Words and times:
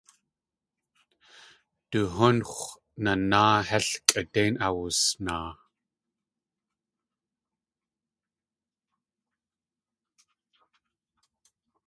Du 1.89 1.99
húnx̲w 2.15 2.61
nanáa 3.03 3.57
hél 3.67 3.85
kʼidéin 4.07 4.55
awusnaa. 4.65 5.49